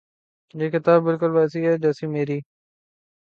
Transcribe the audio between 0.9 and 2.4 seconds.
بالکل ویسی ہے جیسی میری